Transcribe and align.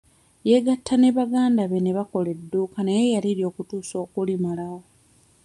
Yeegatta 0.49 0.93
ne 0.97 1.09
baganda 1.17 1.63
be 1.71 1.77
ne 1.81 1.91
bakola 1.97 2.29
edduuka 2.35 2.79
naye 2.83 3.03
yalirya 3.13 3.45
okutuusa 3.51 3.95
okulimalawo. 4.05 4.81